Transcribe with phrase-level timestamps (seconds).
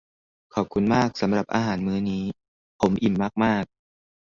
[0.53, 2.23] ขอบคุณมากสำหรับอาหารมื้อนี้
[2.81, 3.73] ผมอิ่มมาก ๆ